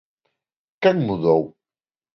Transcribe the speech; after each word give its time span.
¿Quen 0.81 0.97
mudou? 1.07 1.41